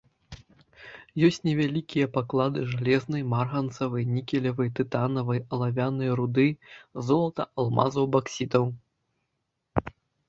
Ёсць 1.27 1.43
невялікія 1.47 2.07
паклады 2.15 2.63
жалезнай, 2.71 3.21
марганцавай, 3.33 4.05
нікелевай, 4.15 4.71
тытанавай, 4.79 5.39
алавянай 5.59 6.09
руды, 6.21 6.47
золата, 7.11 7.43
алмазаў, 7.65 8.05
баксітаў. 8.17 8.63